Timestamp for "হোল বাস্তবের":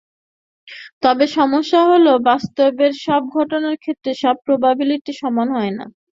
1.87-2.91